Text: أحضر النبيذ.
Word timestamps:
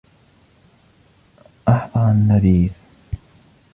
أحضر 1.67 2.11
النبيذ. 2.11 2.71